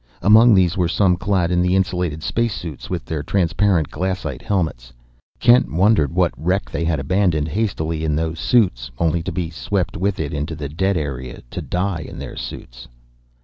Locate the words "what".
6.11-6.33